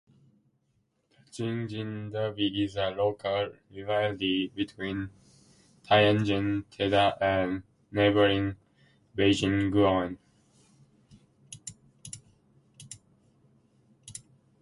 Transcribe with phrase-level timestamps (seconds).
[1.11, 5.11] The Jing-Jin derby is a local rivalry between
[5.83, 8.55] Tianjin Teda and neighboring
[9.15, 10.17] Beijing Guoan.